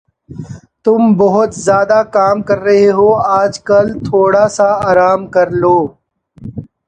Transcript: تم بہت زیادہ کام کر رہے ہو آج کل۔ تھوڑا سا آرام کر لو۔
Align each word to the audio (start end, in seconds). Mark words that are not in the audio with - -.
تم 0.85 1.01
بہت 1.19 1.49
زیادہ 1.65 1.99
کام 2.15 2.37
کر 2.47 2.57
رہے 2.67 2.89
ہو 2.97 3.07
آج 3.39 3.53
کل۔ 3.67 3.85
تھوڑا 4.07 4.45
سا 4.57 4.69
آرام 4.89 5.21
کر 5.35 5.47
لو۔ 5.61 5.77